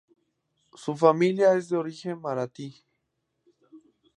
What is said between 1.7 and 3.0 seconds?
origen maratí.